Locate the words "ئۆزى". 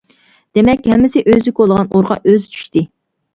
1.33-1.53, 2.25-2.51